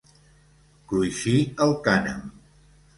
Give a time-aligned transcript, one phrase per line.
[0.93, 2.29] Cruixir el cànem.